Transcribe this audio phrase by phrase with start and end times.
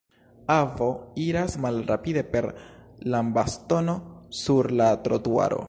[0.53, 0.87] Avo
[1.25, 2.45] iras malrapide per
[3.15, 3.97] lambastono
[4.41, 5.57] sur la trotuaro.